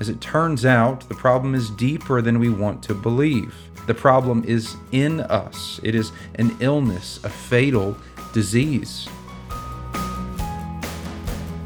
[0.00, 3.54] As it turns out, the problem is deeper than we want to believe.
[3.86, 7.94] The problem is in us, it is an illness, a fatal
[8.32, 9.06] disease.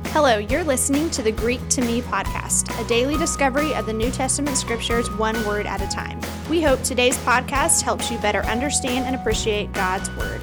[0.07, 4.11] Hello, you're listening to the Greek to Me podcast, a daily discovery of the New
[4.11, 6.21] Testament scriptures one word at a time.
[6.51, 10.41] We hope today's podcast helps you better understand and appreciate God's word.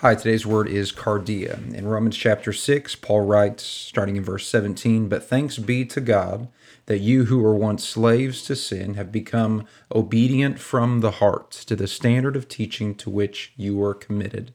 [0.00, 1.74] Hi, today's word is cardia.
[1.74, 6.48] In Romans chapter 6, Paul writes, starting in verse 17, But thanks be to God
[6.86, 11.76] that you who were once slaves to sin have become obedient from the heart to
[11.76, 14.54] the standard of teaching to which you were committed,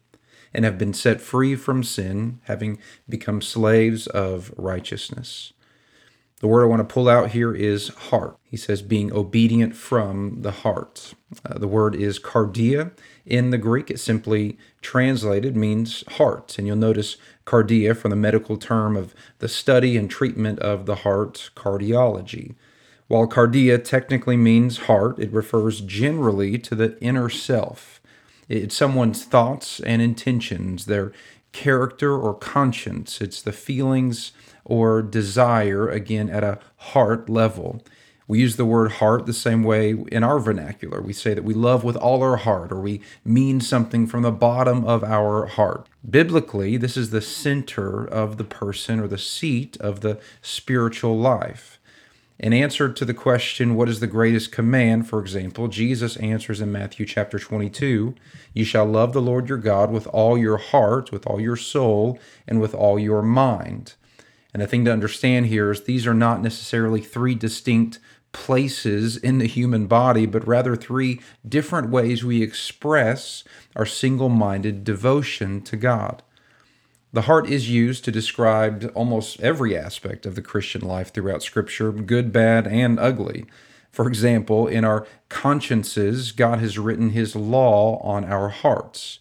[0.51, 5.53] and have been set free from sin, having become slaves of righteousness.
[6.41, 8.37] The word I want to pull out here is heart.
[8.43, 11.13] He says being obedient from the heart.
[11.45, 12.91] Uh, the word is cardia.
[13.25, 16.57] In the Greek, it simply translated means heart.
[16.57, 20.95] And you'll notice cardia from the medical term of the study and treatment of the
[20.95, 22.55] heart, cardiology.
[23.07, 28.01] While cardia technically means heart, it refers generally to the inner self.
[28.49, 31.13] It's someone's thoughts and intentions, their
[31.51, 33.21] character or conscience.
[33.21, 34.33] It's the feelings
[34.65, 37.81] or desire, again, at a heart level.
[38.27, 40.99] We use the word heart the same way in our vernacular.
[40.99, 44.31] We say that we love with all our heart, or we mean something from the
[44.31, 45.87] bottom of our heart.
[46.09, 51.79] Biblically, this is the center of the person or the seat of the spiritual life.
[52.37, 56.71] In answer to the question, what is the greatest command, for example, Jesus answers in
[56.71, 58.13] Matthew chapter 22
[58.53, 62.19] You shall love the Lord your God with all your heart, with all your soul,
[62.47, 63.93] and with all your mind.
[64.55, 67.99] And the thing to understand here is these are not necessarily three distinct
[68.31, 73.43] places in the human body, but rather three different ways we express
[73.75, 76.23] our single minded devotion to God.
[77.11, 81.91] The heart is used to describe almost every aspect of the Christian life throughout Scripture,
[81.91, 83.43] good, bad, and ugly.
[83.91, 89.19] For example, in our consciences, God has written His law on our hearts.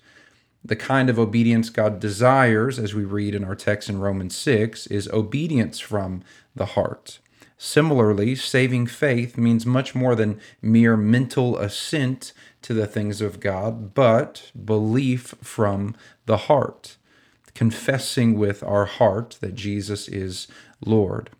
[0.66, 4.86] The kind of obedience God desires, as we read in our text in Romans 6,
[4.86, 6.22] is obedience from
[6.56, 7.18] the heart.
[7.58, 12.32] Similarly, saving faith means much more than mere mental assent
[12.62, 15.94] to the things of God, but belief from
[16.26, 16.96] the heart,
[17.54, 20.48] confessing with our heart that Jesus is
[20.84, 21.30] Lord.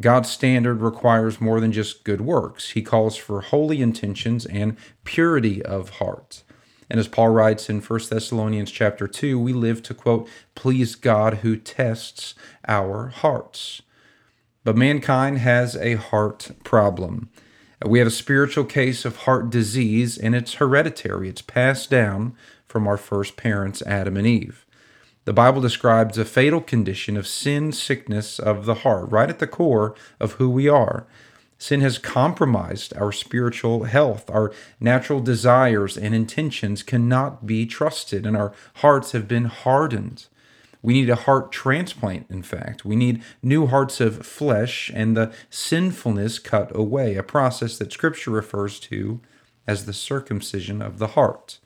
[0.00, 2.70] God's standard requires more than just good works.
[2.70, 6.43] He calls for holy intentions and purity of heart.
[6.90, 11.38] And as Paul writes in 1 Thessalonians chapter 2, we live to quote, please God
[11.38, 12.34] who tests
[12.68, 13.82] our hearts.
[14.64, 17.28] But mankind has a heart problem.
[17.84, 21.28] We have a spiritual case of heart disease, and it's hereditary.
[21.28, 22.34] It's passed down
[22.66, 24.64] from our first parents, Adam and Eve.
[25.26, 29.46] The Bible describes a fatal condition of sin sickness of the heart, right at the
[29.46, 31.06] core of who we are.
[31.58, 34.28] Sin has compromised our spiritual health.
[34.28, 40.26] Our natural desires and intentions cannot be trusted, and our hearts have been hardened.
[40.82, 42.84] We need a heart transplant, in fact.
[42.84, 48.30] We need new hearts of flesh and the sinfulness cut away, a process that Scripture
[48.30, 49.20] refers to
[49.66, 51.58] as the circumcision of the heart.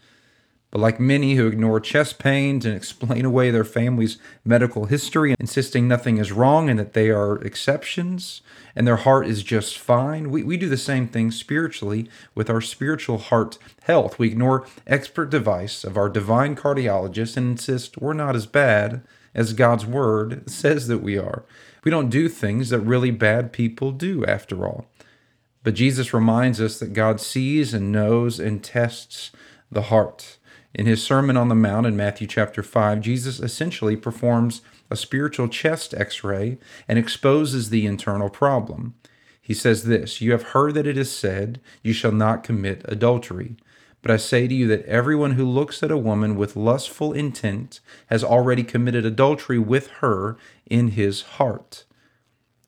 [0.70, 5.88] But like many who ignore chest pains and explain away their family's medical history, insisting
[5.88, 8.42] nothing is wrong and that they are exceptions
[8.76, 12.60] and their heart is just fine, we, we do the same thing spiritually with our
[12.60, 14.18] spiritual heart health.
[14.18, 19.02] We ignore expert advice of our divine cardiologist and insist we're not as bad
[19.34, 21.44] as God's word says that we are.
[21.84, 24.86] We don't do things that really bad people do, after all.
[25.62, 29.30] But Jesus reminds us that God sees and knows and tests
[29.70, 30.37] the heart.
[30.78, 35.48] In his Sermon on the Mount in Matthew chapter 5, Jesus essentially performs a spiritual
[35.48, 36.56] chest x ray
[36.86, 38.94] and exposes the internal problem.
[39.42, 43.56] He says this You have heard that it is said, You shall not commit adultery.
[44.02, 47.80] But I say to you that everyone who looks at a woman with lustful intent
[48.06, 51.86] has already committed adultery with her in his heart.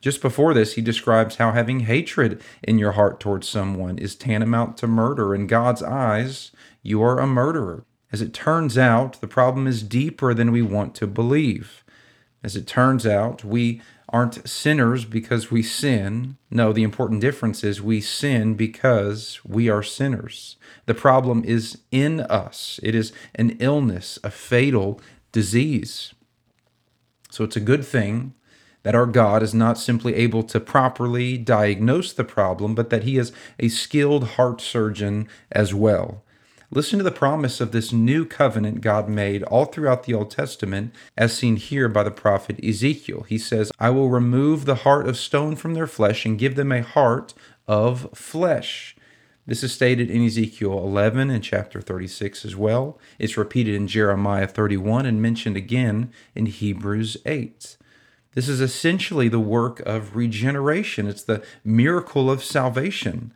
[0.00, 4.76] Just before this, he describes how having hatred in your heart towards someone is tantamount
[4.78, 5.32] to murder.
[5.32, 6.50] In God's eyes,
[6.82, 7.84] you are a murderer.
[8.12, 11.84] As it turns out, the problem is deeper than we want to believe.
[12.42, 16.36] As it turns out, we aren't sinners because we sin.
[16.50, 20.56] No, the important difference is we sin because we are sinners.
[20.86, 26.12] The problem is in us, it is an illness, a fatal disease.
[27.30, 28.34] So it's a good thing
[28.82, 33.18] that our God is not simply able to properly diagnose the problem, but that He
[33.18, 36.24] is a skilled heart surgeon as well.
[36.72, 40.94] Listen to the promise of this new covenant God made all throughout the Old Testament,
[41.16, 43.24] as seen here by the prophet Ezekiel.
[43.28, 46.70] He says, I will remove the heart of stone from their flesh and give them
[46.70, 47.34] a heart
[47.66, 48.94] of flesh.
[49.46, 53.00] This is stated in Ezekiel 11 and chapter 36 as well.
[53.18, 57.76] It's repeated in Jeremiah 31 and mentioned again in Hebrews 8.
[58.34, 61.08] This is essentially the work of regeneration.
[61.08, 63.32] It's the miracle of salvation.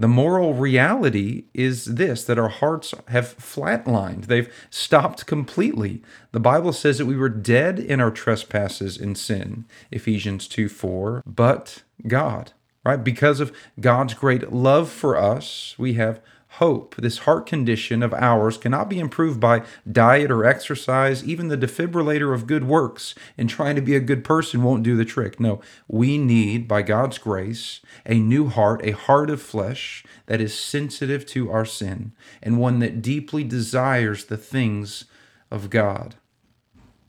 [0.00, 4.28] The moral reality is this that our hearts have flatlined.
[4.28, 6.00] They've stopped completely.
[6.32, 11.22] The Bible says that we were dead in our trespasses and sin, Ephesians 2 4,
[11.26, 12.52] but God,
[12.82, 13.04] right?
[13.04, 16.22] Because of God's great love for us, we have
[16.60, 16.94] hope.
[16.96, 21.24] This heart condition of ours cannot be improved by diet or exercise.
[21.24, 24.94] Even the defibrillator of good works and trying to be a good person won't do
[24.94, 25.40] the trick.
[25.40, 30.56] No, we need, by God's grace, a new heart, a heart of flesh that is
[30.56, 32.12] sensitive to our sin
[32.42, 35.06] and one that deeply desires the things
[35.50, 36.16] of God.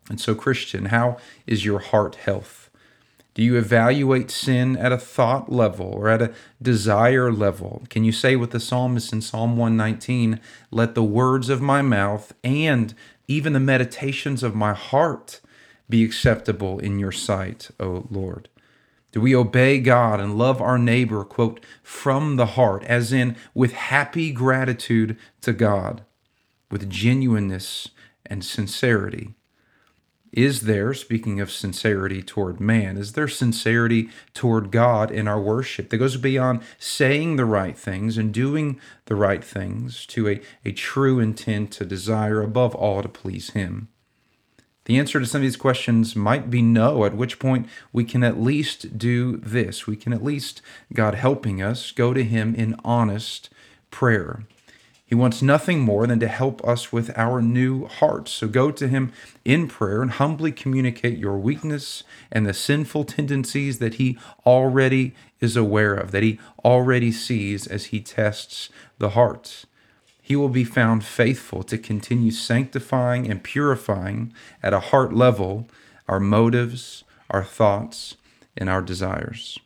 [0.09, 2.70] And so, Christian, how is your heart health?
[3.33, 7.83] Do you evaluate sin at a thought level or at a desire level?
[7.89, 10.39] Can you say with the psalmist in Psalm 119,
[10.69, 12.93] Let the words of my mouth and
[13.29, 15.39] even the meditations of my heart
[15.89, 18.49] be acceptable in your sight, O Lord?
[19.13, 23.73] Do we obey God and love our neighbor, quote, from the heart, as in with
[23.73, 26.03] happy gratitude to God,
[26.69, 27.89] with genuineness
[28.25, 29.35] and sincerity?
[30.31, 35.89] Is there, speaking of sincerity toward man, is there sincerity toward God in our worship
[35.89, 40.71] that goes beyond saying the right things and doing the right things to a, a
[40.71, 43.89] true intent to desire above all to please Him?
[44.85, 48.23] The answer to some of these questions might be no, at which point we can
[48.23, 49.85] at least do this.
[49.85, 50.61] We can at least,
[50.93, 53.49] God helping us, go to Him in honest
[53.91, 54.43] prayer.
[55.11, 58.31] He wants nothing more than to help us with our new hearts.
[58.31, 59.11] So go to Him
[59.43, 65.57] in prayer and humbly communicate your weakness and the sinful tendencies that He already is
[65.57, 68.69] aware of, that He already sees as He tests
[68.99, 69.65] the heart.
[70.21, 75.67] He will be found faithful to continue sanctifying and purifying at a heart level
[76.07, 78.15] our motives, our thoughts,
[78.55, 79.59] and our desires.